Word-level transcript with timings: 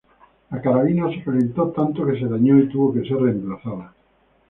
La 0.49 0.59
carabina 0.59 1.11
se 1.11 1.23
calentó 1.23 1.67
tanto, 1.69 2.03
que 2.07 2.17
se 2.19 2.25
dañó 2.25 2.57
y 2.57 2.67
tuvo 2.69 2.91
que 2.91 3.07
ser 3.07 3.17
reemplazada. 3.17 3.93